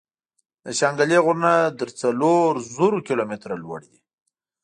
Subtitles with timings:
[0.63, 4.05] د شانګلې غرونه تر څلور زرو کلو ميتره لوړ دي ـ